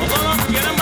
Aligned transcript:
O 0.00 0.06
como 0.06 0.77